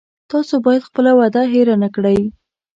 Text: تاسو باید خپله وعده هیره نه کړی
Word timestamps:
تاسو 0.31 0.53
باید 0.65 0.87
خپله 0.89 1.11
وعده 1.19 1.41
هیره 1.53 1.75
نه 1.83 1.89
کړی 1.95 2.19